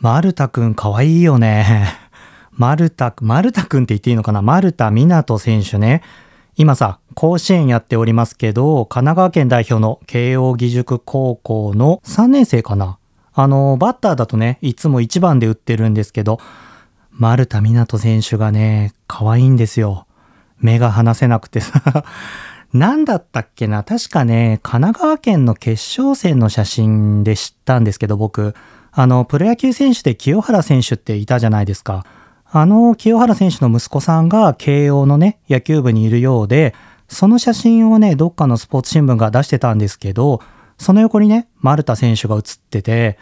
[0.00, 1.88] マルタくんかわいいよね。
[2.52, 4.42] マルタ、マルタくんって言っていいのかな？
[4.42, 6.02] マルタ湊選手ね。
[6.54, 12.98] 今さ、甲子園やっておりますけど、神奈川県代表の慶応義塾高校の3年生かな？
[13.34, 16.38] あの、バッターだとね、いつも1番で打ってるんですけど、
[17.10, 20.06] 丸田湊選手がね、可愛いんですよ。
[20.60, 22.04] 目が離せなくてさ。
[22.72, 23.82] 何だったっけな？
[23.82, 28.54] 確かね、神奈川県の決勝戦の写真で知ったんですけど、僕、
[28.92, 32.04] あの、プロ野球選手で清原選手っていたじゃないですか。
[32.50, 36.74] あの、清原選手の息子さんが慶応のね、野球部にいるようで、
[37.08, 40.40] その写真をね、どっかのスポーツ新聞が出してたんですけど、
[40.78, 43.18] その横にね、丸田選手が写ってて、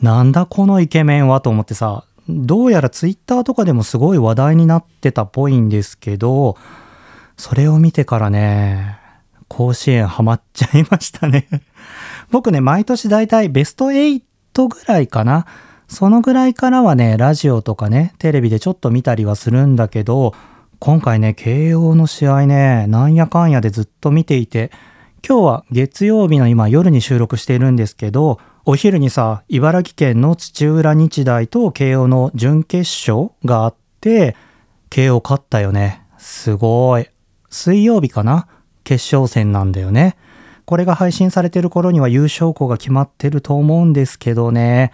[0.00, 6.56] なんだこのイケメンはと思ってさ、どうやらツイッターとかでもすごい話題になってたっぽいんですけど、
[7.36, 8.98] それを見てからね、
[9.48, 11.46] 甲子園ハマっちゃいましたね
[12.30, 14.22] 僕ね、毎年だいたいベスト8
[14.54, 15.46] ぐらいかな。
[15.88, 20.34] そのぐらいからはね、ラジオとかね、テレビでちょっと見たりはするんだけど、
[20.78, 24.70] 今回ね、慶応の試合ね、なんやかんやでずっと見ていて、
[25.26, 34.34] 今日は月曜日の今夜に収録しているんですけど、お昼にさ、茨城県の土浦日大と慶応の準決勝があって、
[34.88, 36.02] 慶応勝ったよね。
[36.18, 37.06] すごい。
[37.50, 38.46] 水曜日かな？
[38.82, 40.16] 決勝戦なんだよね。
[40.72, 44.90] これが配信されてる頃には優勝校が決まってると思うんですけどね。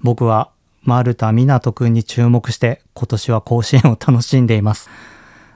[0.00, 0.52] 僕は
[0.84, 4.88] 丸田湊くんに注目して今年は甲子園を楽しんでいます。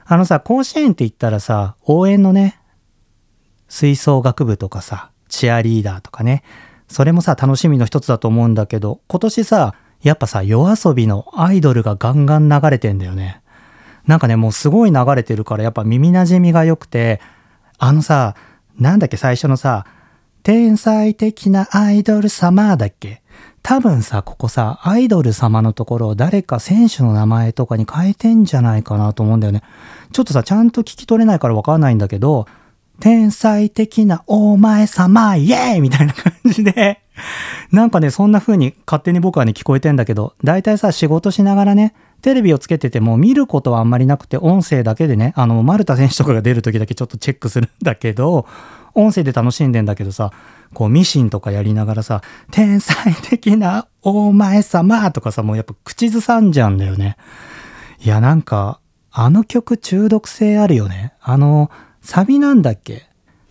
[0.03, 2.59] あのさ、甲子園って言ったらさ、応援のね、
[3.69, 6.43] 吹奏楽部とかさ、チアリーダーとかね、
[6.89, 13.41] それもさ、楽しみの一つだと思うんだけど、今年さ、やっぱさ、夜遊びのアイドルがガンガン流れてんだよね。
[14.07, 17.21] なんかね、もうすごい流れてるから、やっぱ耳馴染みが良くて、
[17.77, 18.35] あのさ、
[18.79, 19.85] なんだっけ、最初のさ、
[20.43, 23.21] 天才的なアイドル様だっけ？
[23.61, 29.61] 多分さ、ここさ、アイドル様のところを誰か選手の名前とかに変えてんじゃないかなと思うんだよね。
[30.11, 32.45] ちょっとさ、ちゃんと聞き取れないからわかんないんだけど、
[32.99, 37.01] 天才的なお前様イエーイみたいな感じで、
[37.71, 48.47] なんかね、そんな風に勝手に僕はね、聞こえてんだけど、大体さ、仕事しながらね、テレビをつけてても見ることはあんまりなくて、音声だけでね、あの、丸田選手とかが出る時だけちょっとチェックするんだけど、
[48.95, 50.31] 音声で楽しんでんだけどさ、
[50.73, 57.17] こうミシンとかやりながらさ、天才的なお前様とかさ、もうやっぱ口ずさんじゃうんだよね。
[58.01, 58.79] いや、なんか、
[59.11, 61.13] あの曲中毒性あるよね。
[61.21, 61.69] あの、
[62.01, 63.09] サビなんだっけ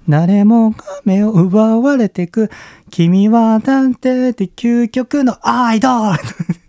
[0.09, 2.51] 誰もが目を奪われてく、
[2.91, 6.62] 君はなんてって究極のアイドル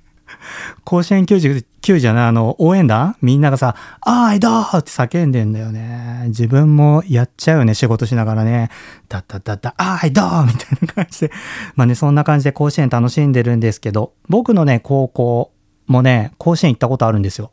[0.84, 3.16] 甲子園99じゃない、あの、応援団？
[3.22, 6.26] みんながさ、アイドルって叫んでんだよね。
[6.28, 8.70] 自分もやっちゃうよね、仕事しながらね。
[9.10, 11.32] ダッダッダッダ、アイドルみたいな感じで。
[11.76, 15.52] まあね、そんな感じで甲子園楽しんでるんですけど、僕のね、高校
[15.88, 17.52] もね、甲子園行ったことあるんですよ。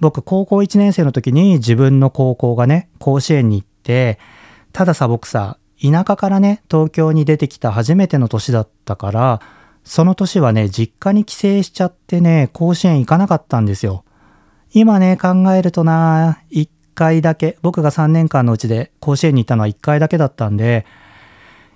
[0.00, 4.18] 僕、高校1年生の時に自分の高校がね、甲子園に行って、
[4.72, 9.40] たださ、僕さ、田舎からね、東京に出てきた初めての年だったから、
[9.84, 14.04] その年はね、実家に帰省しちゃってね、甲子園行かなかったんですよ。
[14.72, 20.86] 今ね、考えるとな、1回だけ、僕が3年間のうちで甲子園に行ったのは1回だけだったんで、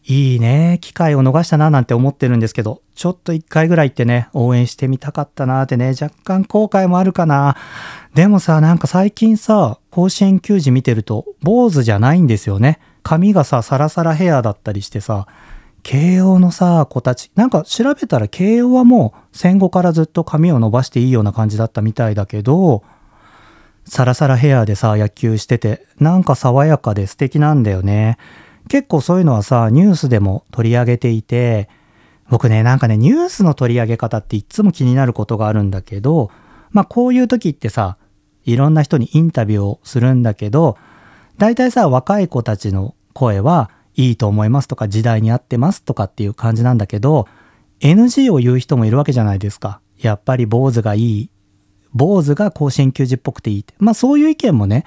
[0.09, 7.57] いいね、機会を逃したななんて思ってるんですけど、ちょっと1回ぐらい行ってね、応援してみたかったなってね、若干後悔もあるかな。
[8.15, 12.79] でもさ、なんか最近さ、甲子園球児見てると、坊主じゃないんですよね。
[13.03, 15.27] 髪がさ、サラサラヘアだったりしてさ、
[15.87, 22.83] 慶応のさ、子たち、なんか調べたら慶応はもう戦後からずっと髪を伸ばしていいような感じだったみたいだけど、
[23.85, 28.19] サラサラヘアでさ、野球してて、なんか爽やかで素敵なんだよね。
[28.69, 31.69] 結構そういうのはさ、ニュースでも取り上げていて、
[32.31, 36.33] 僕ね、なんかね、ニュースの取り上げ方っていつも気になることがあるんだけど、
[36.73, 37.97] まあこういう時ってさ、
[38.45, 40.77] いろんな人にインタビューをするんだけど、
[41.39, 47.27] 大体さ、若い子たちの声はいいと思いますとか時代に合ってますとかっていう感じなんだけど
[47.81, 49.81] NG を言う人もいるわけじゃないですか。
[49.99, 51.31] やっぱり坊主がいい。
[51.93, 53.75] 坊主が甲子園球児っぽくていいって。
[53.79, 54.85] まあそういう意見もね、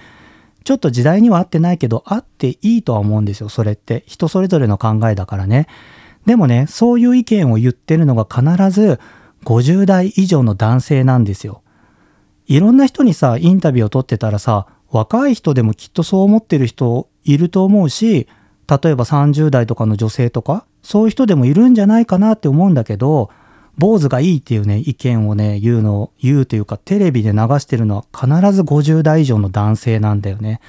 [0.64, 3.50] ちょっと時代には合ってないけど、合っていいとは思うんですよ。
[3.50, 4.04] それって。
[4.08, 5.68] 人それぞれの考えだからね。
[6.26, 9.00] でもね、そういう意見を言ってるのが必ず
[9.46, 11.64] 50代以上の男性なんですよ。
[12.46, 18.28] いろんな人にさ、インタビューを取ってたらさ、若い人でもきっとそう思ってる人いると思うし、
[18.70, 23.30] 例えば30代とかの女性とか、そういう人でもいるんじゃないかなって思うんだけど、
[23.78, 30.60] 坊主がいいっていうね、意見をね、言うの、言うというか、テレビで流してるのは必ず50代以上の男性なんだよね。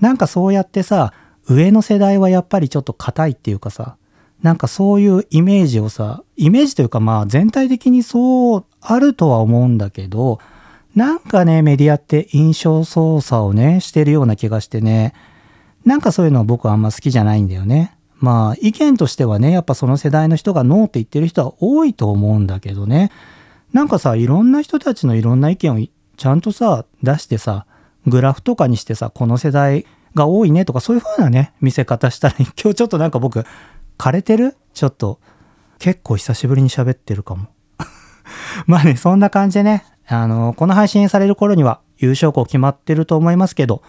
[0.00, 1.12] なんかそうやってさ、
[1.48, 3.96] 上の世代はやっぱりちょっと硬いっていうかさ、
[4.42, 10.38] なんかそういうイメージをさ、イメージというかまあ全体的にそうあるとは思うんだけど、
[10.94, 15.14] なんかね、メディアって印象操作をね、してるような気がしてね、
[15.86, 17.96] なんかそういうのは僕はあんま好きじゃないんだよね。
[18.18, 23.10] まあ意見としてはね、やっぱその世代の人がノーって言ってる人は多いと思うんだけどね。
[23.72, 25.86] なんかさ、いろんな人たちのいろんな意見を
[26.16, 27.66] ちゃんとさ、出してさ、
[28.06, 33.44] グラフとかにしてさ、この世代が多いねとかそういう風なね、見せ方したら、 今日ちょっとなんか僕、
[33.96, 34.56] 枯れてる？
[34.74, 35.20] ちょっと、
[35.78, 37.46] 結構久しぶりに喋ってるかも。
[38.66, 43.82] まあね、そんな感じでね、あの、この配信される頃には優勝校決まってると思いますけど、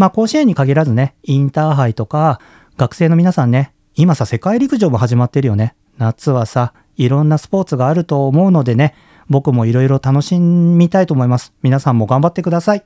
[0.00, 2.40] まあ甲子園に限らずね、インターハイとか、
[2.78, 5.74] 学生の皆さんね、今さ、世界陸上も始まってるよね。
[5.98, 8.94] 夏はさ、いろんなスポーツがあると思うのでね、
[9.28, 11.52] 僕もいろいろ楽しみたいと思います。
[11.60, 12.84] 皆さんも頑張ってください。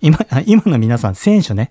[0.00, 1.70] 今、今の皆さん、選手ね。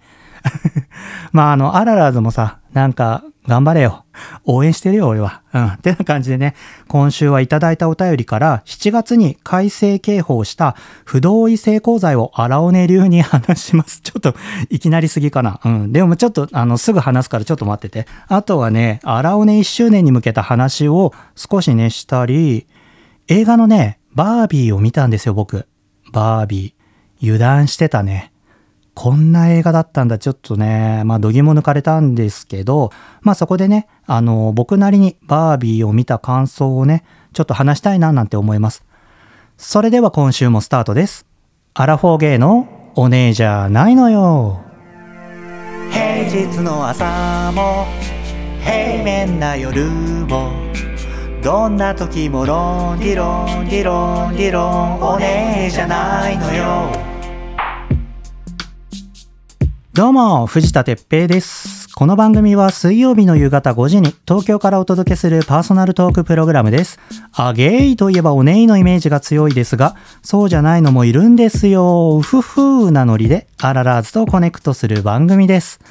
[1.33, 4.05] まあ、あの、アララーズもさ、なんか、頑張れよ。
[4.45, 5.41] 応援してるよ、俺は。
[5.53, 5.67] うん。
[5.67, 6.55] ってな感じでね、
[6.87, 14.01] 今週はいただいたお便りから、7月に改正刑法した不同意性交罪を荒尾根流に話します。
[14.05, 14.35] ちょっと、
[14.69, 15.59] いきなりすぎかな。
[15.65, 15.91] うん。
[15.91, 18.07] でもちょっと、あの、すぐ話すからちょっと待ってて。
[18.27, 22.67] あとはね、荒尾根1周年に向けた話を少しね、したり、
[23.27, 25.67] 映画のね、バービーを見たんですよ、僕。
[26.13, 26.79] バービー。
[27.21, 28.28] 油断してたね。
[29.01, 32.91] こんな映画だったんだ、ちょっとね、まあ、度肝抜かれたんですけど、
[33.21, 38.83] まあ、そこでね、あの、僕なりにバービーを見た感想をね、ちょっと話したいななんて思います。
[39.55, 41.25] それでは今週もスタートです。
[41.75, 44.59] アラフォーゲーのお姉じゃないのよ。
[45.91, 47.85] 平日の朝も
[48.65, 50.51] 平面な夜も
[51.41, 57.08] どんな時もロンリロンリロンリロンお姉じゃないのよ。
[59.99, 61.93] どうも、藤田哲平です。
[61.93, 67.01] この番組は水曜日の夕方5時に東京からお届けするパーソナルトークプログラムです。
[67.33, 72.17] あゲイといえばお姉のイメージが強いですが、そうじゃないのもいるんですよ。
[72.17, 75.81] うふふなノリでアララーズとコネクトする番組です。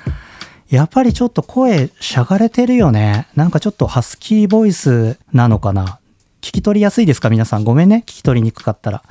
[0.71, 3.29] やっぱりちょっと声しゃがれてるよね。
[3.37, 5.99] なんかちょっとハスキーボイスなのかな。
[6.41, 7.65] 聞き取りやすいですか皆さん。
[7.65, 8.05] ごめんね。
[8.07, 9.03] 聞き取りにくかったら。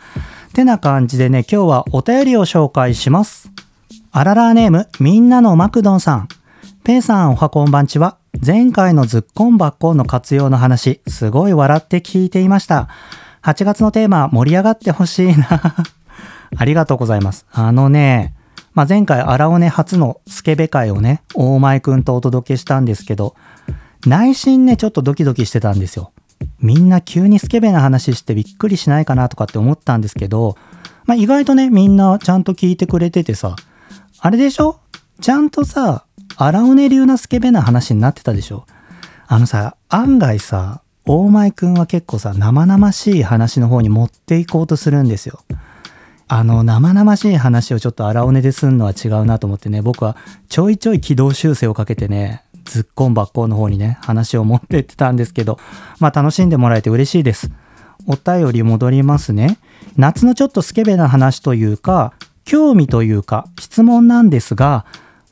[0.53, 3.51] てな感じでね、今日はお便りを紹介します。
[4.11, 6.27] あららネーム、みんなのマクドンさん。
[6.83, 8.17] ペイさん、おはこんばんちは。
[8.45, 12.87] 前回のズッコンバッコンの活用の話、すごい笑って聞いていました。
[13.43, 15.75] 8月のテーマ、盛り上がってほしいな。
[16.55, 17.45] ありがとうございます。
[17.51, 18.33] あのね、
[18.73, 23.35] まあ、前回、荒尾根初のスケベ会をね、大前くんとお届けしたんですけど、
[24.05, 26.11] 内心ね、ちょっとドキドキしてたんですよ。
[26.61, 30.55] みんな急にスケベな話してびっくりしないかなとかって思ったんですけど、
[31.05, 33.55] まあ、意外とね、みんなちゃんと聞いてくれててさ、
[34.19, 34.79] あれでしょ？
[35.21, 36.05] ちゃんとさ、
[36.35, 38.65] 荒尾根流なスケベな話になってたでしょ？
[39.27, 45.41] あのさ、案外さ、大前くんは結構さ、生々しい話の方に持っていこうとするんですよ。
[46.27, 50.17] あの、生々しい話をちょっと荒尾根ですんのは違うなと思ってね、僕は
[50.49, 55.57] ちょいちょい軌道修正をかけてね、ずっこんばっこんの方にね、話を持ってってたんですけど、
[55.99, 57.49] まあ楽しんでもらえて嬉しいです。
[58.07, 59.57] お便り戻りますね。
[59.95, 62.13] 夏のちょっとスケベな話というか、
[62.47, 64.85] 興味というか質問なんですが、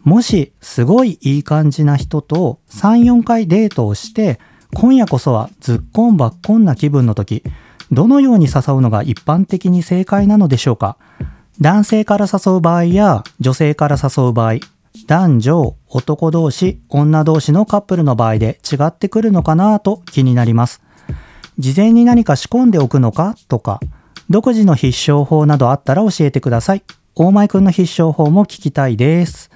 [0.03, 4.37] もしすごいいい感じな人と3、4回デートをして、
[4.73, 7.41] 今夜こそはずっこんばっこんな気分の時、
[7.89, 10.97] どのように誘うのが一般的に正解なのでしょうか？
[11.61, 14.55] 男性から誘う場合や女性から誘う場合、
[15.07, 20.81] 男女、男同士、女同士のカップルの場合で違ってくるのかなと気になります。
[21.59, 23.79] 事前に何か仕込んでおくのかとか、
[24.29, 26.83] 独自の必勝法などあったら教えてください。
[27.17, 29.49] 大前くんの必勝法も聞きたいです。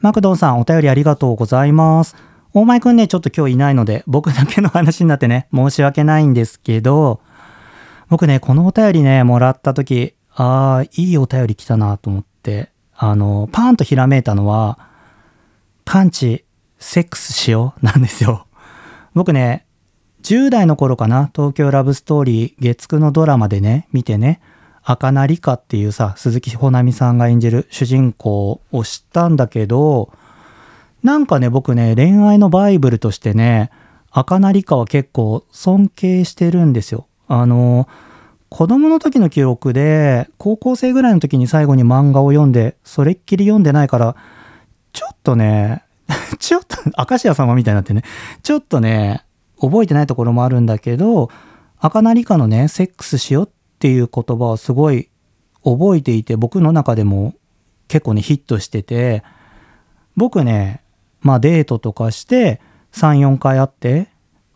[0.00, 2.16] マクドンさん、お便りありがとうございます。
[2.54, 7.20] 大前くんね、ちょっと今日いないので、僕だけの話になってね、申し訳ないんですけど、
[8.08, 14.80] 僕ね、このお便りね、もらった時、ああ、いいお便り来たなと思って、あの、パーンとひらめいたのは、
[15.84, 16.46] パンチ、
[16.80, 18.48] セックスしようなんですよ。
[19.14, 19.66] 僕ね、
[20.24, 24.40] 10代の頃かな、東京ラブストーリー月9のドラマでね、見てね、
[24.90, 30.10] 赤名理香っていうさ、鈴木保奈美さんが演じる主人公を知ったんだけど、
[31.02, 33.70] なんかね、僕ね、恋愛のバイブルとしてね、
[34.10, 37.06] 赤名理香は結構尊敬してるんですよ。
[37.26, 37.86] あの、
[38.48, 44.16] 子供の時の記憶で、高校生ぐらいの時に最後に漫画を読んで、それっきり読んでないから、
[44.94, 45.84] ちょっとね、
[46.40, 48.04] ちょっと、明石家様みたいになってね、
[48.42, 49.26] ちょっとね、
[49.60, 51.28] 覚えてないところもあるんだけど、
[51.78, 55.08] 赤名理香のね、セックスしようってていう言葉をすごい
[55.64, 57.34] 覚えていて僕の中でも
[57.88, 59.22] 結構ねヒットしてて
[60.16, 60.82] 僕ね
[61.20, 62.60] まあデートとかして
[62.92, 64.08] 34回会って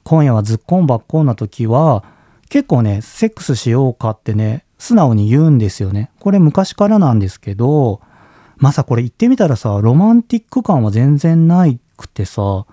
[0.04, 2.04] 今夜はずっこんばっこんな時は、
[2.48, 6.10] 結構ね、セックスしようかってね、素直に言うんですよね。
[6.18, 8.00] これ昔からなんですけど、
[8.56, 12.66] まさこれ言ってみたらさ、ロマンティック感は全然なくてさ、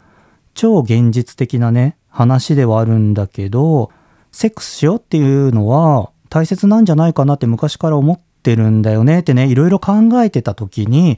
[0.54, 3.92] 超現実的なね、話ではあるんだけど、
[4.32, 9.94] セックスしようっていうのは大切なんじゃないかなって昔から思ってるんだよねってね、いろいろ考
[10.24, 11.18] えてた時に、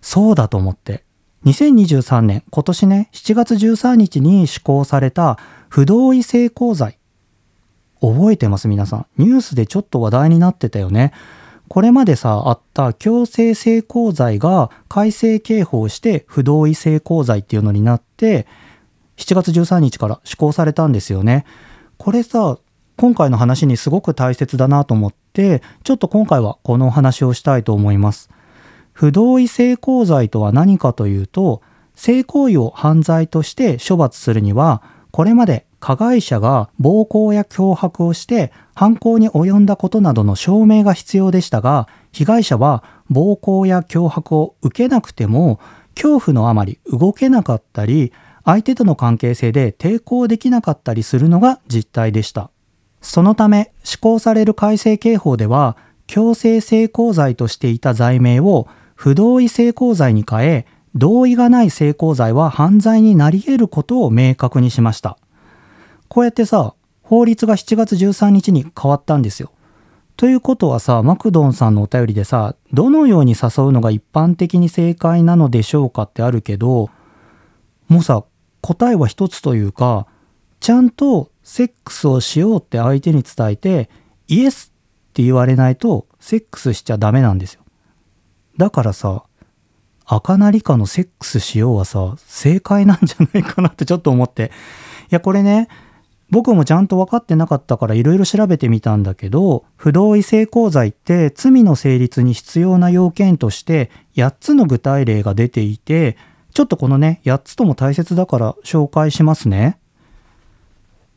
[0.00, 1.04] そうだと思って。
[1.44, 5.38] 2023年、今年ね、7月13日に施行された
[5.68, 6.98] 不同意性交罪。
[8.00, 8.68] 覚えてます？
[8.68, 9.06] 皆さん。
[9.16, 11.12] ニュースでちょっと話題になってたよね。
[11.68, 18.46] これまでさ、あった強制性交罪が改正刑法して不同意性交罪っていうのになって、
[19.16, 21.44] 7月13日から施行されたんですよね。
[21.96, 22.58] これさ、
[22.96, 28.30] 今回の話にすごく大切だなと思って、ちょっと今回はこのお話をしたいと思います。
[28.92, 31.62] 不同意性交罪とは何かというと、
[31.94, 45.58] 性行為を犯罪として処罰するには、これまで加害者が暴行や脅迫をして犯行に及んだことなどの証明が必要でしたが、被害者は暴行や脅迫を受けなくても、
[45.96, 48.12] 恐怖のあまり動けなかったり、
[48.44, 52.51] 相手との関係性で抵抗できなかったりするのが実態でした。
[53.02, 65.18] そのため施行される改正刑法では、強制性交罪としていた罪名を不同意性交罪に変え、同意がない性交罪は犯罪になり得ることを明確にしました。
[66.08, 69.50] こうやってさ、法律が7月13日に変わったんですよ。
[70.16, 76.90] ということはさ、マクドンさんのお便りでさ、どのように誘うのが一般的に正解なのでしょうかってあるけど、
[77.88, 78.24] もうさ、
[78.60, 80.06] 答えは一つというか、
[80.62, 83.90] ちゃんとセックスをしようって相手に伝えて、
[84.28, 84.72] イエス
[85.10, 87.62] って言われないとセックスしちゃダメなんですよ。
[88.58, 89.24] だからさ、
[90.06, 94.52] 赤なりかのセックスしようはさ、正解なんじゃないかなってちょっと思って。
[95.10, 95.66] いや、これね、
[96.30, 106.16] 僕もちゃんと分かってなかったからいろいろ調べてみたんだけど、不同意性交罪って罪の成立に必要な要件として8つの具体例が出ていて、
[106.54, 109.81] ちょっとこのね、8つとも大切だから紹介しますね。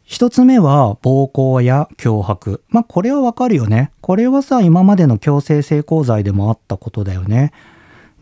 [0.06, 2.64] 一つ目は暴行や脅迫。
[2.70, 3.92] まあこれはわかるよね。
[4.02, 7.52] これはさ、今までの強制性交罪でもあったことだよね。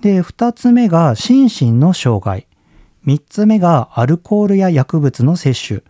[0.02, 2.48] で、二つ目が心身の障害。
[3.04, 5.82] 三つ目がアルコールや薬物の摂取。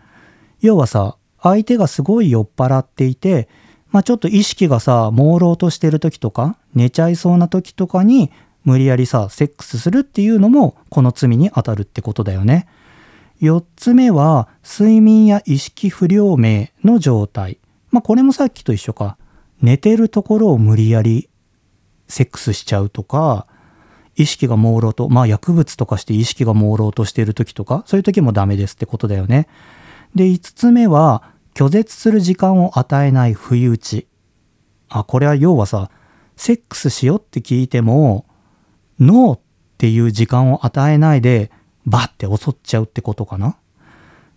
[0.62, 3.47] 要はさ、相手がすごい酔っ払っていて、
[3.91, 8.31] まあちょっと意識がさ、朦朧としてる時とか、寝ちゃいそうな時とかに、
[8.63, 12.65] 無理やりさ、セックスするっていうのも、この罪に当たるってことだよね。
[13.43, 17.59] 4つ目は睡眠や意識不良名の状態。
[17.91, 19.17] まあこれもさっきと一緒か。
[19.62, 21.29] 寝てるところを無理やり
[22.07, 23.47] セックスしちゃうとか、
[24.15, 29.50] 意識が朦朧と、まあ薬物とかして意識が朦朧としている時とか、そういう時もダメですってことだよね。
[30.15, 31.23] で、5つ目は
[31.53, 34.07] 拒絶する時間を与えない不意打ち。
[34.88, 35.91] あ、これは要はさ、
[36.38, 38.25] セックスしようって聞いても、
[39.00, 39.39] ノーっ
[39.77, 41.51] ていう時間を与えないで、
[41.85, 43.57] バッて襲っちゃうってことかな？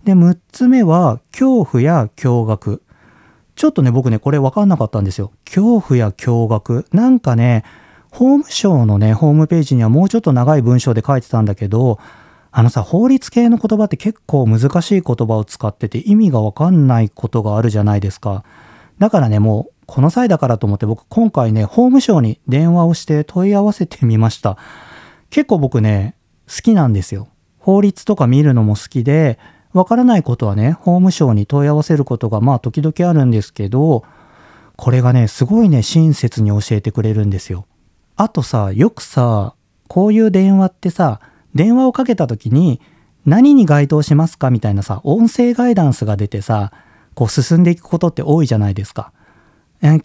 [0.04, 2.80] で、6つ目は、恐怖や驚愕。
[3.54, 5.32] ちょっとね、僕ね、これ分かんなかったんですよ。
[5.44, 6.86] 恐怖や驚愕。
[6.92, 7.64] なんかね、
[8.10, 11.98] 法務省のね、ホームページにはもうちょっと長い文章で書いてたんだけど、
[12.52, 18.44] あのさ、法律系の言葉って結構難しい言葉を使ってて意味がわかんないことがあるじゃないですか。
[18.98, 24.56] だからね、もうこの際だからと思って僕今回ね、法務省に電話をして問い合わせてみました。
[25.28, 26.14] 結構僕ね、
[26.48, 27.28] 好きなんですよ。
[27.66, 29.40] 法律とか見るのも好きで、
[29.72, 34.04] わからないことはね、法務省に問い合わせることがまあ時々あるんですけど、
[34.76, 37.66] これがね、すごいね、親切に教えてくれるんですよ。
[38.14, 39.56] あとさ、よくさ、
[39.88, 41.18] こういう電話ってさ、
[41.56, 42.80] 電話をかけた時に、
[43.24, 46.70] 何に該当しますかみたいなさ、音声ガイダンスが出てさ、
[47.14, 49.12] こう進んでいくことって多いじゃないですか。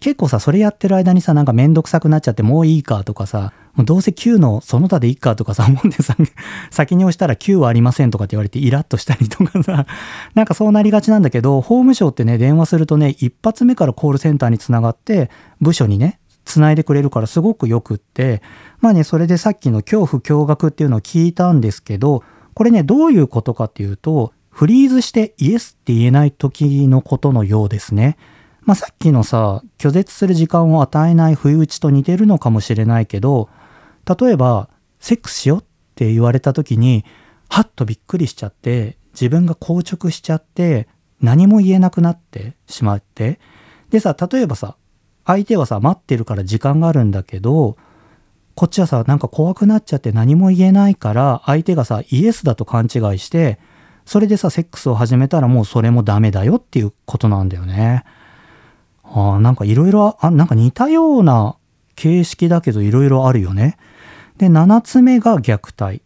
[0.00, 6.16] 結構さ、それやってる間にさ、なんかめんどくさくなっちゃってもういいかとかさ、もうどうせ9のその他でいいかとかさ、思ってさ、
[6.70, 9.86] 先に押したら9はありませんとかって言われてイラッとしたりとかさ、
[10.34, 18.42] なんかそうなりがちなんだけど、法務省ってね、電話するとね、一発目からコールセンターにつながって、部署にね、つないでくれるからすごくよくって、
[18.80, 22.24] まあね、それでさっきの恐怖驚愕っていうのを聞いたんですけど、
[22.54, 28.18] これね、どういうことかっていうと、フリーズしてイエスって言えない時のことのようですね。
[28.64, 33.48] まあ、さっきのさ、拒絶する時間を与えない不意打ちと似てるのかもしれないけど、
[34.06, 34.68] 例えば、
[35.00, 37.04] セックスしようって言われた時に、
[37.48, 40.88] はっとびっくりしちゃって、自分が硬直しちゃって、
[41.20, 43.38] 何も言えなくなってしまって、
[43.90, 44.76] でさ、例えばさ、
[45.24, 47.76] 相手はさ、待ってるから時間があるんだけど、
[48.54, 53.58] こっちはさ、なんか怖くなっちゃって何も言えないから、相手がさ、イエスだと勘違いして、
[54.04, 58.04] それでさ、セックスを始めたらもうそれもダメだよっていうことなんだよね。
[59.04, 61.56] ああ、なんかいろいろ、あ、なんか似たような
[61.94, 63.76] 形式だけどいろいろあるよね。
[64.42, 66.02] で、7つ目が虐待。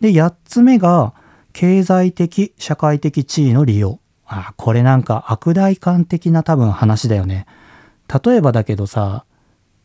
[0.00, 1.14] で、8つ目が
[1.52, 4.00] 経済的、社会的地位の利用。
[4.26, 7.46] あ、これなんか悪大感的な多分話だよね。
[8.24, 9.24] 例えばだけどさ、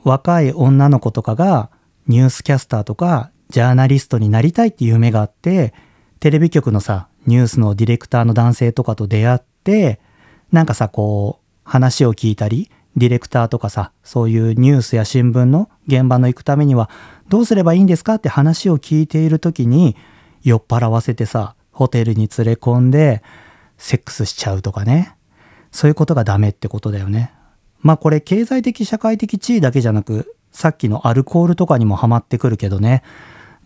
[0.04, 1.70] 若い女の子とかが
[2.08, 5.72] ニュースキャスターとかジャーナリストになりたいっていう夢があって、
[6.20, 10.00] テレビ局のさ、ニュースのディレクターの男性とかと出会って、
[10.52, 16.90] なんかさ、こう、話を聞いたり、ディレクターとかさ、そういうニュースや新聞の現場の行くためには
[17.30, 19.96] どうすればいいんですかって話を聞いている時に
[20.44, 23.24] 酔っ払わせてさ、ホテルに連れ込んで
[23.78, 25.16] セックスしちゃうとかね。
[25.72, 27.32] そういうことがダメってことだよね。
[27.80, 33.04] まあこれ経済的社会的地位だけじゃなく、さっきのアルコールとかにもハマってくるけどね。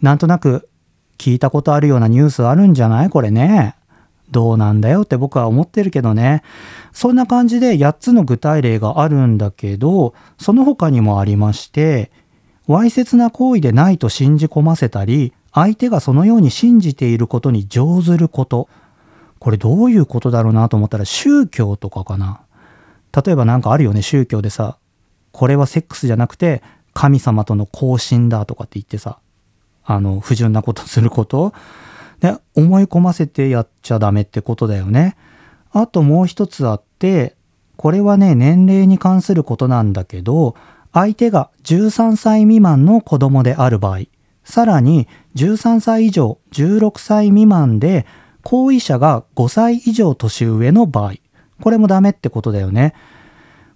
[0.02, 0.70] なんとなく
[1.18, 3.10] 聞いたことあるようなニュースあるんじゃない？
[3.10, 3.76] これね。
[4.36, 6.44] どうなんだよって僕は思ってるけどね。
[6.92, 12.12] そんな感じで8つの具体例があるんだけど、その他にもありまして、
[12.68, 18.68] わいせつな行為でないと信じ込ませたり、相手がそのように信じていることに乗ずること。
[19.40, 22.42] これどういうことだろうなと思ったら宗教とかかな。
[23.26, 24.78] 例えば何かあるよね、宗教でさ、
[25.32, 26.62] これはセックスじゃなくて
[26.94, 29.20] 神様との交信だとかって言ってさ、
[29.86, 31.54] あの、不純なことすること。
[32.26, 35.16] で、思い込ませてやっちゃダメってことだよね。
[35.72, 37.36] あともう一つあって、
[37.76, 40.56] これはね、年齢に関することなんだけど、
[40.92, 44.00] 相手が13歳未満の子供である場合、
[44.44, 48.06] さらに13歳以上16歳未満で
[48.44, 51.14] 行為者が5歳以上年上の場合、
[51.62, 52.96] これもダメってことだよね。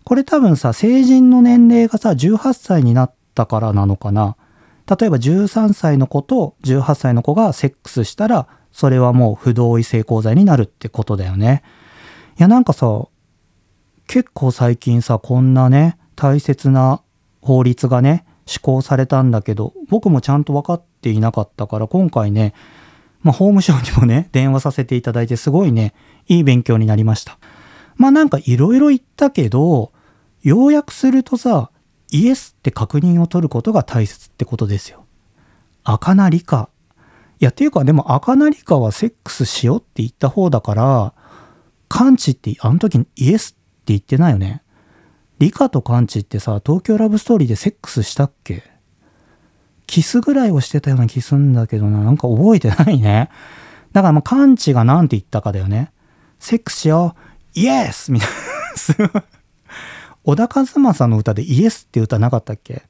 [0.05, 4.37] これ多分さ、成人の年齢がさ、18歳になったからなのかな。
[4.89, 11.63] 例えば13歳の子と18歳の子がセックスしたら、それはもう不同意性交罪になるってことだよね。
[12.39, 13.07] いやなんかさ、
[14.07, 17.03] 結構最近さ、こんなね、大切な
[17.41, 22.55] 法律がね、施行されたんだけど、僕もちゃんと分かっていなかったから、今回ね、
[23.21, 25.93] まあ、法務省にもね、 電話させていただいて、すごいね、
[26.27, 27.37] いい勉強になりました。
[27.95, 29.91] まあなんかいろいろ言ったけど、
[30.41, 31.69] 要約するとさ、
[32.11, 35.05] イエスって確認を取ることが大切ってことですよ。
[35.83, 36.69] 赤な理科。
[37.39, 41.13] いや、っていうかでも赤な理科はセックスしようって言った方だから、
[41.87, 44.61] 完治ってあの時にイエスって言ってないよね。
[45.39, 48.63] 理科と完治ってさ、東京ラブストーリーでセックスしたっけ？
[49.87, 53.29] キスぐらいをしてたような気すんだけどな、なんか覚えてないね。
[53.93, 55.91] だからまあ、完治が何て言ったかだよね。
[56.39, 57.15] セックスしよ
[57.55, 57.59] う。
[57.59, 58.29] イエスみたい
[59.13, 59.23] な。
[60.23, 62.83] 小田和正の歌でイエスって歌なかったっけ？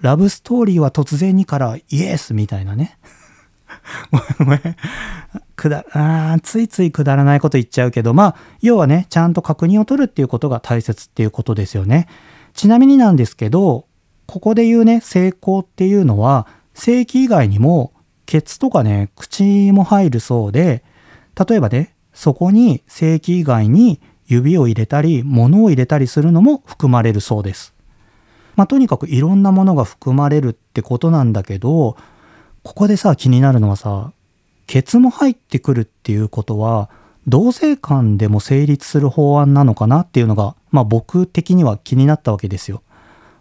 [0.00, 2.98] ラブストーリーは突然にからイエスみたいなね。
[5.56, 12.08] くだ、あついついくだらないこと言っちゃうけど、まあ、要はね、ちゃんと確認を取るっていうことが大切っていうことですよね。
[12.52, 13.86] ちなみになんですけど、
[14.26, 17.92] ここで言うね、成功っていうのは、性器以外にも、
[18.26, 20.84] ケツとかね、口も入るそうで、
[21.48, 27.74] 例えばね、そこに性器以外に指を入れたり物を入れたりするのも含まれるそうです。
[28.56, 31.96] まあ、とにかくいろんなものが含まれるってことなんだけど
[32.62, 34.12] ここでさ気になるのはさ
[34.66, 36.90] ケツも入ってくるっていうことは
[37.28, 42.82] 同性間でも成立する法案なのかなっていうのが、まあ、僕的には気になったわけですよ。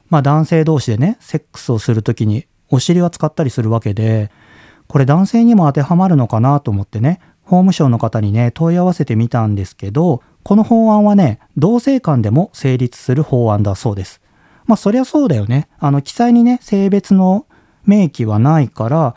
[0.10, 4.32] まあ、男性同士でねセックスをする時にお尻は使ったりするわけで
[4.88, 14.22] これ男性にも当てはまるのかなと思ってね法務省の方にね問い合わせてみたんですけどこの法案はね、同性間でも成立する法案だそうです。
[14.68, 15.68] まあそりゃそうだよね。
[15.80, 17.48] あの記載にね、性別の
[17.84, 19.16] 明記はないから、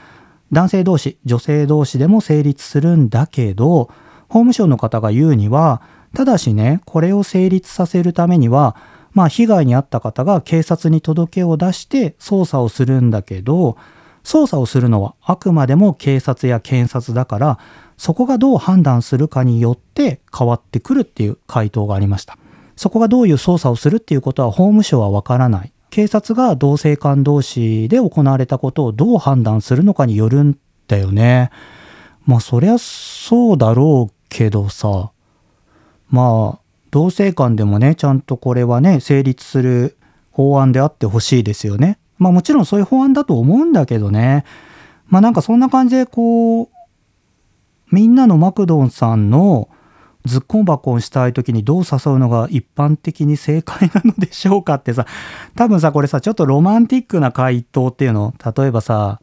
[0.53, 3.91] 男性同士、女性同士でも成立するんだけど、
[4.31, 5.83] 法務省の方が言うには、
[6.15, 8.75] ただしね、これを成立させるためには、
[9.13, 13.77] まあ被害に遭った方が警察に届けを出して捜査をするんだけど、
[14.25, 17.59] 捜査をするのはあくまでも警察や検察だから、
[17.99, 22.39] そこがどう判断するかによって変わってくるっていう回答がありました。
[22.77, 25.73] そこがどういう捜査をするっていうことは法務省はわからない。
[25.91, 31.51] 警察が同性間同士で行われたことをどう判断するのかによるんだよね。
[32.25, 35.11] まあそりゃそうだろうけどさ、
[36.09, 36.61] まあ
[36.93, 39.97] 同性間でもね、ちゃんとこれはね、成立する
[40.31, 41.99] 法案であってほしいですよね。
[42.17, 44.45] まあもちろんそういう法案だと思うんだけどね。
[45.09, 46.69] まあなんかそんな感じでこう、
[47.91, 49.69] みんなのマクドンさんの
[50.25, 55.07] ズッコンバコンしたい時にどう誘うのが一般的に正解なのでしょうかってさ、
[55.57, 59.21] 多分さ、これさ、ちょっとロマンティックな回答っていうの例えばさ、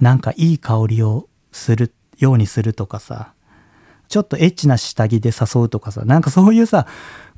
[0.00, 3.32] なんかいい香りをするようにするとかさ、
[4.08, 6.86] ちょっとエッチな下着で誘うとかさ、なんかそういうさ、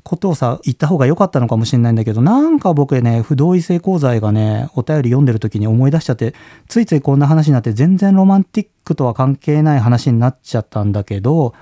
[0.03, 6.33] ことをさ、言った方が良かったのかもしれないんだけど、なんか僕ね、不同意性交罪がね、お便り読んでる時に思い出しちゃって、
[6.67, 11.53] ついついこんな話になって全然ロマンティックとは関係ない話になっちゃったんだけど、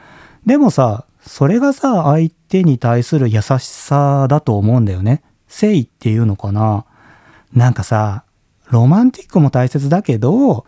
[0.46, 5.22] でもさ、それがさ、相手に対する優しさだと思うんだよね。
[5.48, 6.86] 誠意っていうのかな。
[7.54, 8.24] なんかさ、
[8.70, 10.66] ロマンティックも大切だけど、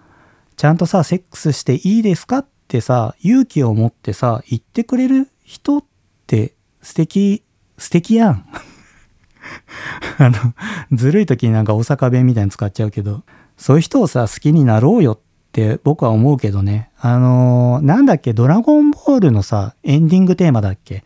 [0.56, 5.84] ちゃんとさ、セックスしていいですかってさ、勇気を持ってさ、言ってくれる人っ
[6.28, 7.44] て素敵、
[7.80, 8.46] 素敵やん。
[10.20, 10.54] あの、
[10.92, 13.24] ずるい時になんか大阪弁みたいに使っちゃうけど、
[13.58, 15.20] そういう人をさ、好きになろうよっ
[15.52, 16.90] て僕は思うけどね。
[17.00, 21.04] あのー、なんだっけ、ドラゴンボールのさ、エンディングテーマだっけ？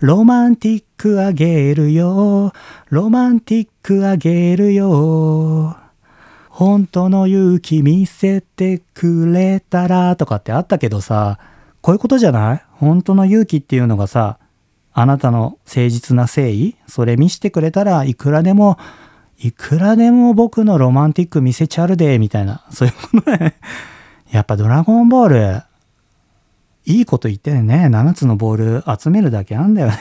[0.00, 2.52] ロマンティックあげるよ。
[2.90, 5.76] ロマンティックあげるよ。
[6.48, 11.38] 本当の勇気見せてくれたらとかってあったけどさ、
[11.80, 12.62] こういうことじゃない？
[12.72, 14.38] 本当の勇気っていうのがさ、
[14.92, 18.78] あなたの誠実な誠意それ見してくれたらいくらでも、
[19.38, 22.64] いくらでも僕のロマンティック見せちゃるで、みたいな。
[22.70, 23.56] そういうことね。
[24.30, 25.62] やっぱドラゴンボール、
[26.84, 29.98] いいこと言ってね、7つのボール集めるだけあんだよね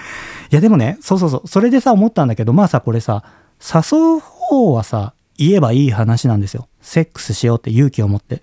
[0.50, 3.24] いやでもね、そうそうそう、それでさ思ったんだけど、まあさ、これさ、
[3.60, 6.68] 誘う方はさ、言えばいい話なんですよ。
[6.80, 8.42] セックスしようって勇気を持って。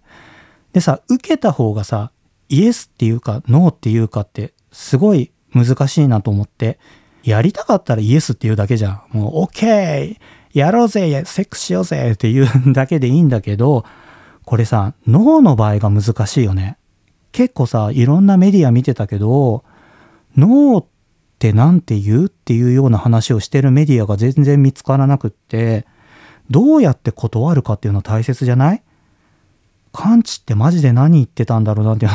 [0.73, 2.11] でさ、受けた方がさ、
[2.49, 6.77] イエスっていうか、ノーっていうかって、すごい難しいなと思って、
[7.23, 9.17] やりたかったらイエスっていうだけじゃん。
[9.17, 13.83] もう、オッケーやろうぜセックスしようぜっていうだけでいいんだけど、
[14.43, 16.77] これさ、ノーの場合が難しいよね。
[17.31, 19.63] 結構さ、いろんなメディア見てたけど、
[20.37, 20.85] ノーっ
[21.39, 25.85] て何て言うっていうような話をしてるメディアが全然見つからなくって、
[26.49, 28.83] どうやって断るかっていうのは大切じゃない？
[29.91, 32.07] カンチってマジで何言ってたんだろうなって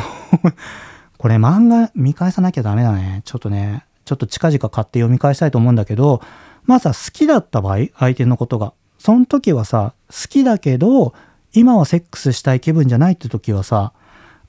[1.21, 3.21] これ漫画見返さなきゃダメだね。
[3.25, 6.19] ちょっとね、ちょっと近々買って読み返したいと思うんだけど、
[6.65, 8.73] まずは好きだった場合、相手のことが。
[8.97, 11.13] その時はさ、好きだけど、
[11.53, 13.93] 今はセックスしたい気分じゃないって時はさ、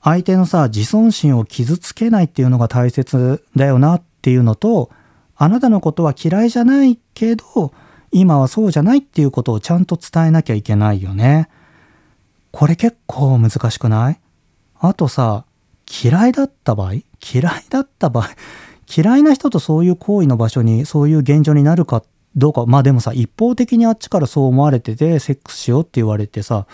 [0.01, 4.89] 相手のさ、自尊心を傷つけないっていうのが大切だよなっていうのと、
[5.35, 7.71] あなたのことは嫌いじゃないけど、
[8.11, 11.49] 今はそうじゃないっていうことをちゃんと伝えなきゃいけないよね。
[12.49, 14.19] これ結構難しくない？
[14.79, 15.45] あとさ、
[15.87, 16.93] 嫌いだった場合？
[16.93, 17.03] 嫌
[17.57, 18.29] いだった場合？
[18.95, 22.03] 嫌いな人とそういう行為の場所にそういう現状になるか
[22.35, 26.67] どうかまあでもさ一方的にあっちからそう思われててセックスしようって言われてさ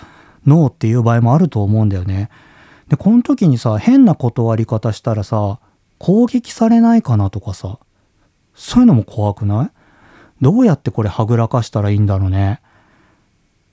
[0.46, 2.30] ノーっていう場合もあると思うんだよね。
[2.88, 5.60] で、この時にさ、変な断り方したらさ、
[6.00, 7.78] 攻撃されないかなとかさ、
[8.56, 9.70] そういうのも怖くない？
[10.42, 12.62] どうやってこれはぐらかしたらいいんだろうね？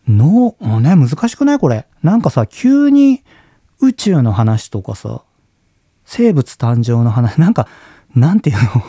[0.06, 1.86] の、ね、難しくないこれ？
[2.02, 3.22] なんかさ、急に
[3.80, 5.22] 宇宙の話とかさ、
[6.06, 7.68] 生物誕生の話、 なんか、
[8.14, 8.82] なんていうの？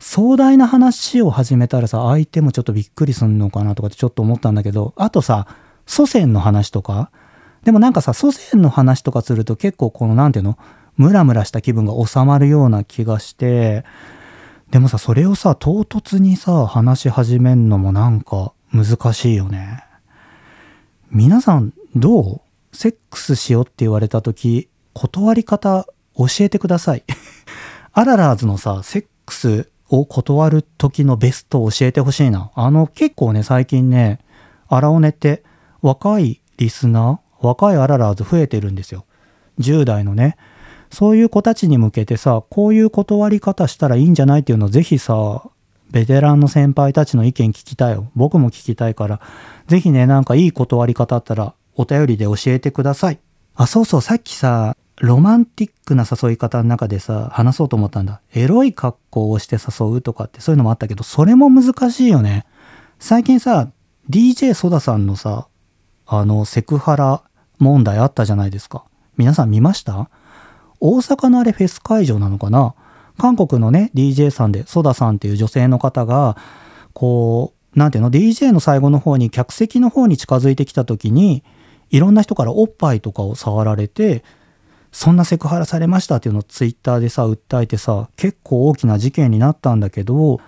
[0.00, 5.46] 壮大な話を始めたらさ、相手もちょっとびっくりすんのかなとかってちょっと思ったんだけど、あとさ、
[5.86, 7.10] 祖先の話とか、
[7.64, 10.58] でもなんかさ、祖先の話とかすると結構このなんていうの？
[10.96, 13.84] ムラムラした気分が収まるような気がして、
[14.70, 19.84] でもさ、それをさ、唐突にさ、話し始めんのもなんか難しいよね。
[21.10, 22.40] 皆さん、どう？
[22.72, 25.86] セックスしようって言われた時、断り方
[26.28, 27.04] 教えてください。
[27.92, 32.50] アララーズのさ、セックスを断る時のベストを教えてほしいな。
[32.54, 34.20] あの、結構ね、最近ね、
[34.68, 35.42] アラオネって
[35.82, 39.04] 若いリスナー若いアララーズ増えてるんですよ。
[39.58, 40.36] 10代のね。
[40.90, 45.42] そういう子たちに向けてさ、こういう断り方したらいいんじゃないっていうのをぜひさ、
[45.90, 48.10] ベテランの先輩たちの意見聞きたいよ。
[48.14, 49.20] 僕も聞きたいから、
[49.66, 53.18] ぜひね、なんかいい断り方あったらお便りで教えてください。
[53.54, 58.20] あ、そうそう、さっきさ、ロマンティックな誘い方の中でさ、話そうと思ったんだ。
[58.34, 62.44] エロい格好をして誘うとかってそういうのもあったけど、それも難しいよね。
[62.98, 63.70] 最近さ、
[64.10, 65.48] DJ ソダさんのさ、
[66.06, 67.22] あの、セクハラ
[67.58, 68.84] 問題あったじゃないですか。
[69.16, 70.10] 皆さん見ました？
[70.80, 72.74] 大阪のあれフェス会場なのかな？
[73.16, 76.36] 韓国のね、DJ さんで、ソダさんっていう女性の方が、
[76.92, 81.42] こう、なんていうの、DJ の最後の方に客席の方に近づいてきた時に、
[81.88, 84.24] いろんな人からおっぱいとかを触られて、
[84.92, 90.40] そんなセクハラされましたっていうのをツイッターでさ、訴えてさ、結構大きな事件になったんだけど、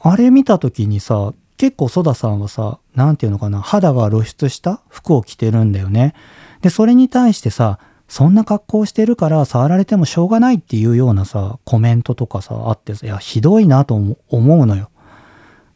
[0.00, 6.14] あれ見た時にさ、結構ソダさんはさ、なんていうのかな、肌が露出した服を着てるんだよね。
[6.60, 14.16] で、それに対してさ、そんな格好してるから触られてもしょうがないっていうようなさ、コメントとかさ、あってさ、いや、ひどいなと思
[14.62, 14.90] うのよ。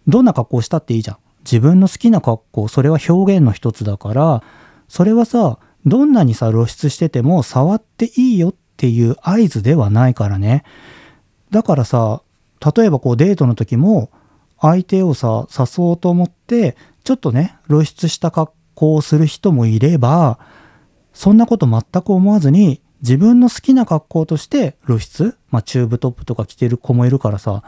[0.07, 1.17] どんな格好したっていいじゃん。
[1.45, 4.43] 自分の好きな格好、それは表現の一つだから、
[4.89, 10.65] それはさ、どんなにさ、露出してても触っていいよっていう合図ではないからね。
[11.51, 12.23] だからさ、
[12.77, 14.11] 例えばこうデートの時も
[14.61, 20.39] 相手をさ、誘おうと思って、ちょっとね、露出した格好をする人もいれば、
[21.13, 27.63] そんなこと全く思わずに自分の好きな格好として露出まあチューブトップとか着てる子もいるからさ、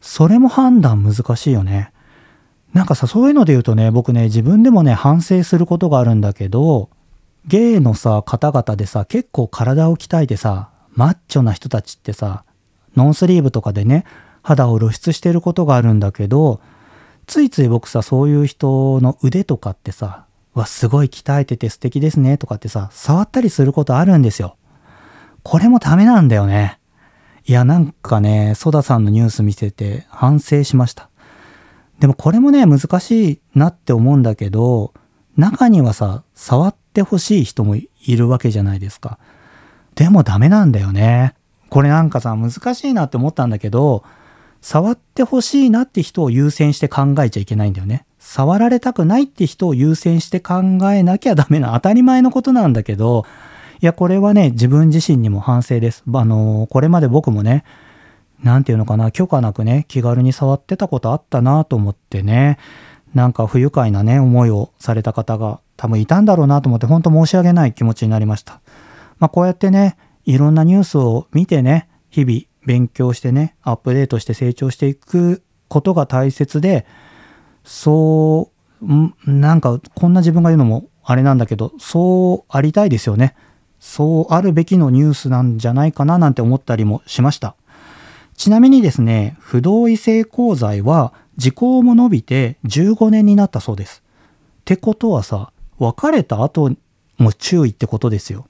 [0.00, 1.92] それも判断難しいよね。
[2.72, 6.90] なんかさ、そういうので言うとね、僕ね、自分でもね、反省することがあるんだけど、
[7.46, 12.44] ゲイのさ、方々でさ、結構体を鍛えてさ、マッチョな人たちってさ、
[12.96, 14.04] ノンスリーブとかでね、
[14.42, 16.60] 肌を露出してることがあるんだけど、
[17.26, 24.56] ついつい僕さ、そういう人の腕とかってさ、わ、すごい鍛えてて素敵ですねとかってさ、触ったりすることあるんですよ。
[25.42, 26.78] これもダメなんだよね。
[27.46, 31.10] いや、なんかね、ソダさんのニュース見てて反省しました。
[31.98, 34.94] でもこれもね、難しいなって思うんだけど、
[35.36, 39.18] 中にはさ、触ってほしい人もいるわけじゃないですか。
[39.94, 41.34] でもダメなんだよね。
[41.68, 44.04] これなんかさ、難しいなって思ったんだけど、
[44.60, 48.06] 触ってほしいなって人を優先して考えちゃいけないんだよね。
[48.18, 53.26] 触られたくないって人を優先して考えなきゃダメな当たり前のことなんだけど、
[53.82, 56.02] いや、これはね、自分自身にも反省です。
[56.12, 57.64] あの、これまで僕もね、
[58.42, 62.58] なんていうのかな、許可なくね、気軽に触ってたことあったなと思ってね、
[63.14, 68.60] なんか不愉快なね、思いをされた方が多分いたんだろうなと思って、本当申し訳ない気持ちになりました。
[69.18, 76.86] まあ、こうやってね、いろんなニュースを見てね、日々勉強してね、アップデートして成長していくことが大切で、
[77.64, 83.34] そう、なんかこんな自分が言うのもあれなんだけど、そうありたいですよね。
[83.80, 87.56] そうあるべきのニュースなんじゃないかななんて思ったりもしました。
[88.36, 94.02] ちなみにですね、不同意性交罪は時効も伸びて15年になったそうです。
[94.60, 95.52] ってことはさ、
[95.84, 96.70] 別れた後
[97.18, 98.46] も注意ってことですよ。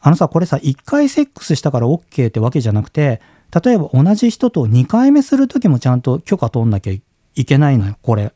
[0.00, 3.20] あのさ、これさ、1回セックスしたから OK ってわけじゃなくて、
[3.64, 8.32] 例えば同じ人と2回目する時もちゃんと許可取んなきゃいけないのよ、これ。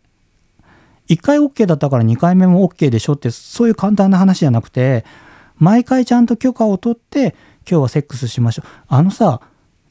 [1.09, 5.05] 1回 OK だったから2回目も OK でしょって、そういう簡単な話じゃなくて、
[5.57, 7.35] 毎回ちゃんと許可を取って、
[7.69, 8.69] 今日はセックスしましょう。
[8.89, 9.41] あのさ、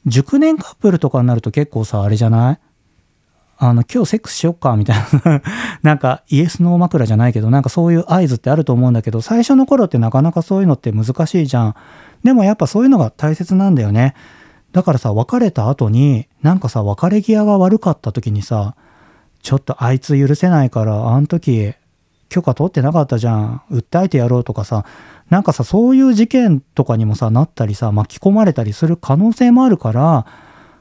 [0.06, 2.58] 熟年カップルとかになると結構さ、あれじゃない？
[3.60, 5.42] あの、今日セックスしよっか、みたいな
[5.82, 11.74] なんか、イエスノー枕じゃないけど、なんかそういう合図ってあると思うんだけど、最初の頃ってなかなかそういうのって難しいじゃん。
[12.22, 14.14] でもやっぱそういうのが大切なんだよね。
[14.72, 18.76] だからさ、別れた後に、なんかさ、別れ際が悪かった時にさ、
[19.42, 21.72] ちょっとあいつ許せないから、あの時、
[22.28, 23.62] 許可取ってなかったじゃん。
[23.72, 24.84] 訴えてやろうとかさ、
[25.30, 30.26] なんかさ、そういう事件とかにもさ、なったりさ、巻き込まれたりする可能性もあるから、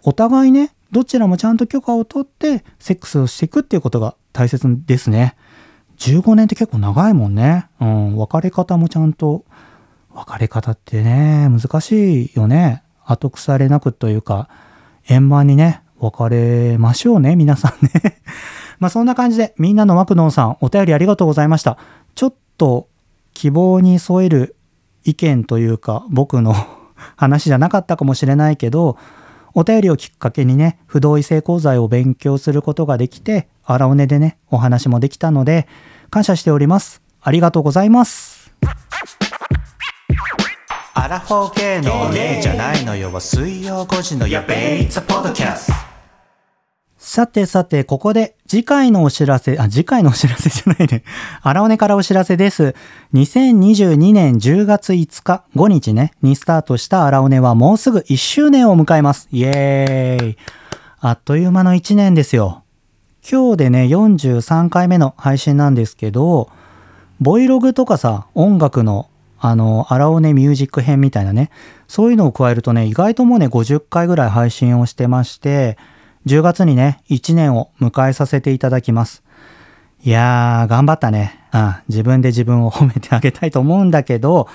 [0.04, 5.36] お互いね、どちらもちゃんと許可を取ってセックスをしていくっていうことが大切ですね。
[5.98, 7.68] 15年って結構長いもんね。
[7.82, 9.46] うん、別れ方もちゃんと、
[10.14, 12.84] 別れ方ってね、難しいよね。
[13.04, 14.50] 後腐れなくというか、
[15.10, 18.22] 円満にね、別れましょうね、皆さんね。
[18.80, 21.78] まあそんな感じで、みんなのマクドンさん、お便りありがとうございました。
[22.16, 22.88] ちょっと
[23.34, 24.56] 希望に添える
[25.04, 26.54] 意見というか、僕の
[27.16, 28.98] 話じゃなかったかもしれないけど、
[29.60, 35.68] お便りをきっかけにね、不同意性交罪を勉強することができて、荒尾根でね、お話もできたので、
[36.12, 37.02] 感謝しております。
[37.22, 38.54] ありがとうございます。
[40.94, 45.87] アラフォー系の例じゃないのよ水曜5時のやべえ、It's a podcast。
[47.08, 51.04] さてさて、ここで次回のお知らせ、あ、次回のお知らせじゃないね。
[51.42, 52.76] 荒尾根からお知らせです。
[53.14, 59.30] 2022年10月5日、5日ね、にスタートした荒尾根はもうすぐ1周年を迎えます。
[59.32, 60.38] イエーイ。
[61.00, 62.64] あっという間の1年ですよ。
[63.32, 66.50] 今日でね、43回目の配信なんですけど、
[67.22, 69.08] ボイログとかさ、音楽の
[69.40, 71.52] あの、荒尾根ミュージック編みたいなね、
[71.88, 75.78] そういうのを加えるとね、意外ともうね、50回ぐらい配信をしてまして、
[76.28, 79.24] 10月にね、1年を迎えさせていただきます。
[80.04, 81.40] いやー、頑張ったね。
[81.54, 84.48] うん、自分で自分を褒めてあげたいと思うんだけど、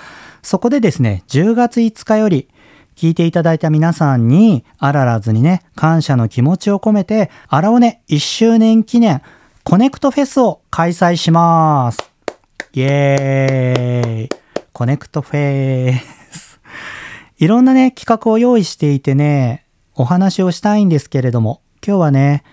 [0.43, 2.49] そこでですね、10月5日より、
[2.95, 9.23] 聞いていただいた皆さんに、あららずにね、感謝の気持ちを込めて、あらおね1周年記念、
[9.65, 12.13] コネクトフェスを開催します。
[12.75, 14.29] イエーイ。
[14.73, 15.95] コネクトフェ
[16.33, 16.61] ス。
[17.39, 19.62] いろんなね、企画を用意していてね、
[19.94, 22.44] お話をしたいんですけれども、今日はね、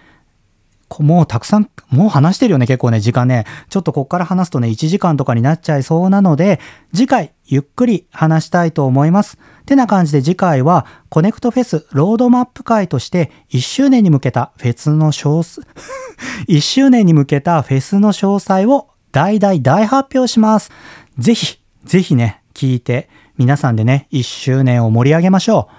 [0.98, 3.46] もうたくさん、もう話してるよね、結構ね、時間ね。
[3.70, 6.60] ちょっとこっから話すとね、1時間とかになっちゃいそうなので、
[6.94, 9.38] 次回、ゆっくり話したいと思います。
[9.66, 15.62] てな感じで次回は、コネクトフェスロードマップ回として、1周年に向けたフェスの詳細、
[16.50, 20.72] 1周年に向けたフェスの詳細を大々大発表します。
[21.20, 25.79] ぜひ、ぜひね、聞いて皆さんでね、1周年を盛り上げましょう。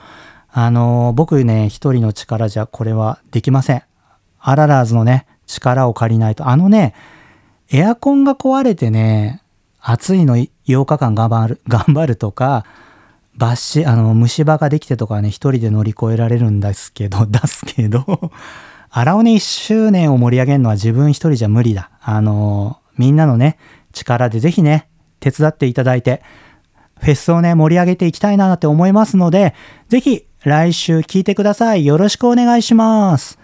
[0.53, 3.83] あの、僕ね、一人の力じゃこれはできません。
[4.41, 6.49] アララーズのね、力を借りないと。
[6.49, 6.95] あのね、
[7.73, 9.43] エアコンが壊れてね、
[9.81, 12.65] 暑いの8日間頑張る、 頑張るとか、
[13.39, 18.33] 抜歯、あの、虫歯ができてとかね、一人で乗り越えられるんですけど、 出すけど、
[18.91, 21.91] 荒尾ね1周年を盛り上げるのは自分一人じゃ無理だ。
[22.03, 23.57] あの、みんなのね、
[23.93, 24.89] 力でぜひね、
[25.21, 26.23] 手伝っていただいて、
[26.99, 29.55] フェスをね、盛り上げていきたいなって思いますので、
[29.89, 31.85] ぜひ来週聞いてください。
[31.85, 33.39] よろしくお願いします。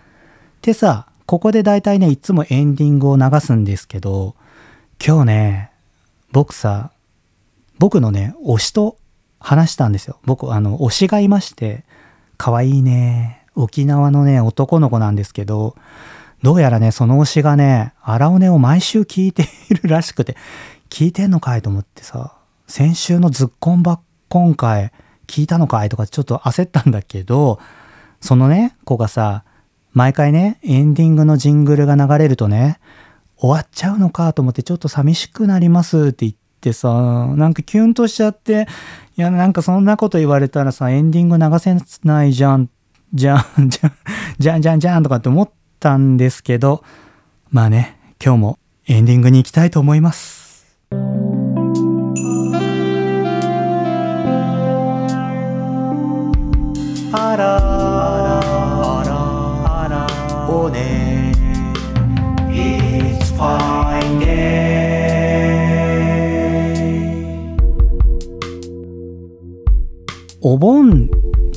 [0.59, 4.35] ってさ、ここで大体ね、いつもエンディングを流すんですけど、
[5.05, 5.73] 今日ね、
[6.33, 6.93] 僕さ、
[7.79, 8.97] 僕のね、推しと
[9.41, 10.19] 話したんですよ。
[10.25, 11.85] 僕、あの、推しがいまして、
[12.39, 13.45] 可愛いね。
[13.55, 15.77] 沖縄のね、男の子なんですけど、
[16.43, 20.35] どうやらね、その推しがね、荒尾根を毎週聞いているらしくて、
[20.89, 24.93] 聞いてんのかいと思ってさ、先週のズッコンバッコン会
[25.27, 25.89] 聞いたのかい？
[25.89, 27.59] とかちょっと焦ったんだけど、
[28.21, 29.45] そのね、子がさ、
[29.93, 32.79] 毎回ね、エンディングのジングルが流れるとね、
[33.39, 36.89] 終わっちゃうのかと思ってちょっと寂しくなりますって言ってさ、
[37.37, 38.67] なんかキュンとしちゃって、
[39.17, 42.71] いや、なんかそんなこと言われたらさ、エンディング流せないじゃん、
[43.15, 43.93] じゃん、 じゃん、
[44.39, 46.83] じゃんじゃんじゃんとかって思ったんですけど、
[47.51, 50.36] まあね、今日もエンディングに行きたいと思います。
[70.47, 71.11] お盆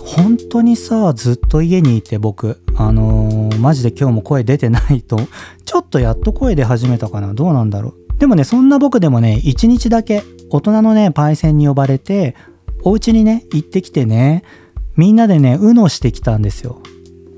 [0.03, 5.19] 本当にさずっと家にいて僕あのー、マジで今日も声出てないと
[5.63, 12.35] ちょっとやっと声出始めたかなどうなんだろうでもねそんな僕でもね一日だけ大人のねパイセンに呼ばれて
[12.83, 14.43] お家にね行ってきてね
[14.99, 16.81] みんなでね、うのしてきたんですよ。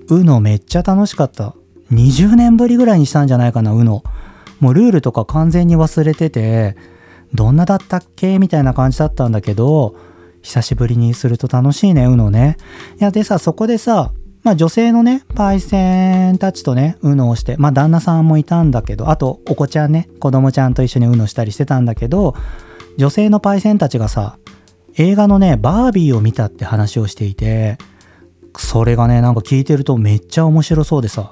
[0.07, 1.53] うのめっちゃ楽しかった。
[1.91, 4.01] 20年ぶりぐらいにしたんじゃないかな、うの。
[4.59, 6.75] もうルールとか完全に忘れてて、
[7.35, 8.39] どんなだったっけ？
[8.39, 9.93] みたいな感じだったんだけど、
[10.41, 12.57] 久しぶりにすると楽しいね、うのね。
[12.99, 14.11] いや、でさ、そこでさ、
[14.43, 22.35] まあ女性のね、パイセンたちとね、うのをして、まあ旦那さんもいたんだけど、あとお子ちゃんね、子供ちゃんと一緒にうのしたりしてたんだけど、
[22.97, 24.37] 女性のパイセンたちがさ、
[24.97, 27.77] 映画のね、バービーを見たって話をしていて、
[28.57, 31.31] それがね、なんか聞いてるとめっちゃ面白そうでさ、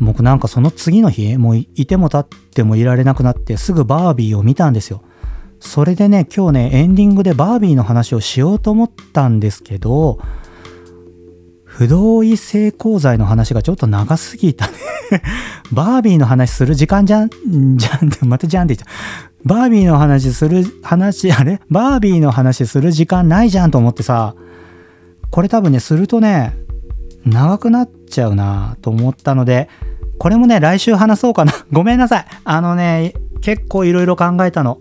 [0.00, 5.02] 僕なんかその次の日、もういても立ってもいられなくなってすぐバービーを見たんですよ。
[5.60, 10.18] それでね、今日ね、エンディングでバービーの話をしようと思ったんですけど、
[11.64, 14.72] 不同意性交罪の話がちょっと長すぎたね
[15.72, 17.30] バービーの話する時間じゃん、
[17.76, 19.36] じゃんって、またじゃんって言っちゃ。
[19.44, 21.60] バービーの話する、話、あれ？
[21.70, 24.34] バービーの話する時間ないじゃんと思ってさ、
[25.30, 26.56] これ多分ね、するとね、
[27.24, 29.68] 長くなっちゃうなと思ったので、
[30.18, 31.52] これもね、来週話そうかな。
[31.70, 32.26] ごめんなさい。
[32.44, 34.78] あのね、結構いろいろ考えたの。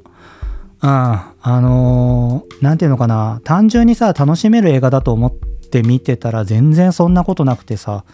[0.86, 0.92] うん。
[0.92, 3.42] あのー、なんていうのかな。
[3.44, 8.06] 単純にさ、楽しめる映画だと思って見てたら全然そんなことなくてさ、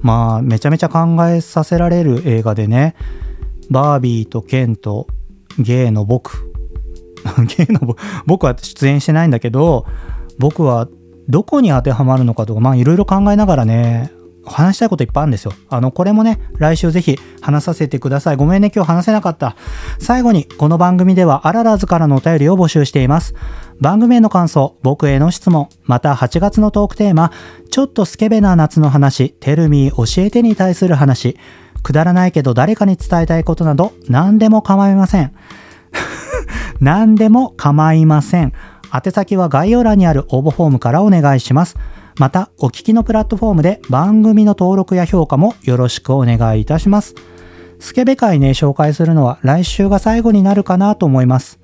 [0.00, 2.96] まあ、めちゃめちゃ考えさせられる映画でね、
[3.70, 5.06] バービーとケンと
[5.58, 6.52] ゲイの僕。
[7.56, 9.86] ゲイの僕は出演してないんだけど、
[10.38, 10.88] 僕は
[11.28, 14.10] どこに当てはまるのかとか、まあいろいろ考えながらね、
[14.48, 15.52] 話したいこといっぱいあるんですよ。
[15.68, 18.36] あの、これもね、来週ぜひ話させてください。
[18.36, 19.56] ごめんね、今日話せなかった。
[19.98, 23.34] 最後に、この番組ではアララーズからのお便りを募集しています。
[23.80, 27.30] 番組への感想、僕への質問、また8月のトークテーマ、
[27.70, 31.36] ちょっとスケベな夏の話、テルミー教えてに対する話、
[31.82, 35.32] くだらないけど誰かに伝えたいことなど何でも構いません。
[36.80, 38.52] 何でも構いません。
[38.92, 41.76] 宛先は概要欄にある応募フォームからお願いします。
[42.18, 47.14] また、お聞きのプラットフォームで番組の登録や評価もよろしくお願いいたします。
[47.78, 51.60] スケベ会ね、紹介するのは来週が最後になるかなと思います。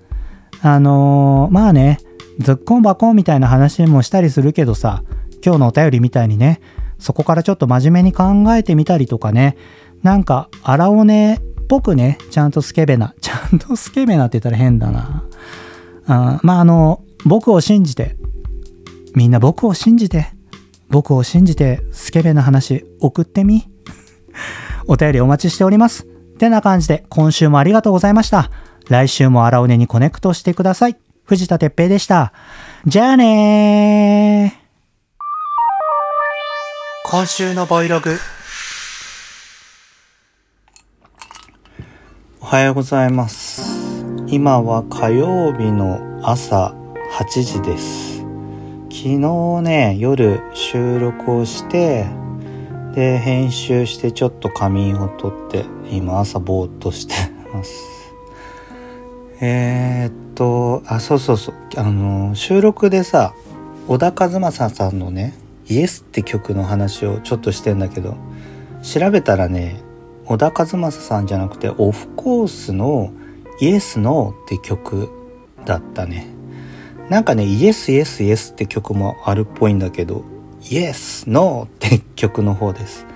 [0.63, 1.99] あのー、まあね、
[2.39, 5.03] ズッコンバコンみたいな話もしたりするけどさ、
[5.45, 6.61] 今日のお便りみたいにね、
[7.01, 9.57] そこからちょっと真面目に考えてみたりとかね、
[10.05, 15.25] なんか、荒尾根っぽくね、ちゃんとスケベな、ちゃんとスケベなって言ったら変だな。
[16.07, 18.17] あまあ、あの、僕を信じて、
[19.15, 20.29] みんな僕を信じて、
[20.89, 23.69] 僕を信じて、スケベな話送ってみ？
[24.87, 26.07] お便りお待ちしております。
[26.39, 28.51] てな感じで、今週もありがとうございました。
[28.89, 30.97] 来週も荒尾根にコネクトしてください。
[31.25, 32.33] 藤田哲平でした。
[32.87, 34.61] じゃあね
[37.07, 38.19] 今週のボイログ。
[42.41, 43.85] おはようございます。
[44.27, 46.75] 今は火曜日の朝
[47.13, 48.14] 8時です
[48.95, 52.07] 昨日ね夜収録をして
[52.95, 57.15] で編集してちょっと仮眠をとって今朝ぼーっとして
[57.53, 58.15] ます。
[59.41, 61.55] えー、っとあそうそうそう。
[61.77, 63.35] あの収録でさ
[63.89, 65.35] 小田和正さんのね
[65.67, 68.15] 「イエス」って曲の話をちょっとしてんだけど
[68.85, 69.81] 調べたらね
[70.25, 73.13] 小田和正さんじゃなくてオフコースの
[73.61, 75.09] 「イエス・ノー」って曲
[75.65, 76.34] だったね。
[77.09, 80.25] なんかね「イエス・イエス・イエス」って曲もあるっぽいんだけど
[80.71, 83.07] 「イエス・ノー」って曲の方です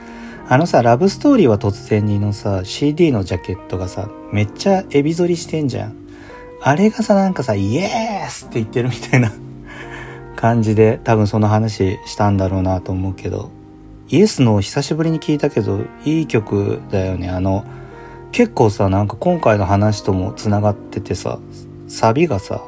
[0.50, 5.96] あのさ、ラブストーリーは突然にのさ、CD のジャケットがさ、めっちゃエビ反りしてんじゃん。
[6.62, 9.30] あれがさ、なんかさ、イエスって言ってるみたいな
[10.36, 13.50] 感じで、多分その話したんだろうなと思うけど、
[14.08, 17.28] イエスの久しぶりに聞いたけど、いい曲だよね。
[17.28, 17.66] あの、
[18.32, 21.38] 結構さ、なんか今回の話とも繋がっててさ、
[21.88, 22.62] サビがさ、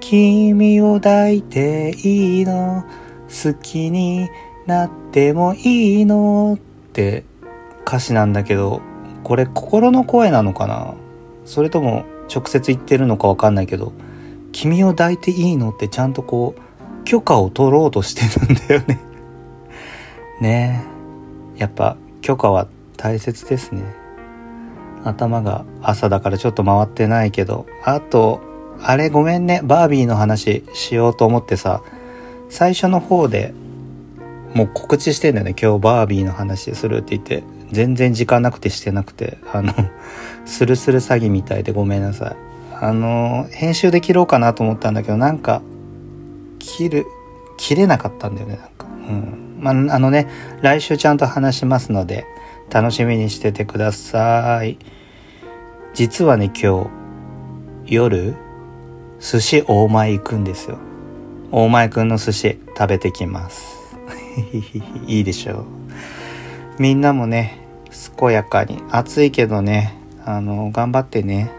[0.00, 2.84] 君を抱いていいの？
[3.28, 4.28] 好きに
[4.66, 6.58] なってもいいの？
[6.58, 7.24] って
[7.86, 8.80] 歌詞なんだけど、
[9.24, 10.94] これ心の声なのかな？
[11.44, 13.92] それとも直接言ってるのかわかんないけど、
[14.52, 19.00] 君を抱いていいのってちゃんとこう、許可を取ろうとしてるんだよね
[20.40, 20.84] ね
[21.56, 21.60] え。
[21.60, 22.66] やっぱ許可は
[22.96, 23.82] 大切ですね。
[25.04, 28.40] 頭が朝だからちょっと回ってないけど、あと、
[28.82, 31.82] あれごめんね、バービーの話しようと思ってさ、
[32.48, 33.52] 最初の方で
[34.56, 39.74] もう告知してんだよね、今日バービーの話するって言って、全然時間なくてしてなくて、あの、
[40.46, 42.36] スルスル詐欺みたいでごめんなさい。
[42.80, 45.60] あの、編集で切ろうかなと思ったんだけど、なんか、
[46.58, 47.06] 切る、
[47.58, 48.86] 切れなかったんだよね、なんか。
[49.08, 49.58] うん。
[49.60, 50.26] まあ、あのね、
[50.62, 52.24] 来週ちゃんと話しますので、
[52.70, 54.78] 楽しみにしててください。
[55.92, 58.34] 実はね、今日、夜、
[59.20, 60.78] 寿司大前行くんですよ。
[61.52, 63.96] 大前くんの寿司食べてきます。
[65.06, 65.64] いいでしょう。
[66.78, 67.58] みんなもね、
[68.18, 69.94] 健やかに、暑いけどね、
[70.24, 71.50] あの、頑張ってね、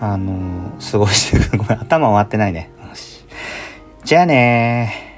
[0.00, 2.70] あの、過ごしてくごめん、頭回ってないね。
[4.02, 5.09] じゃあね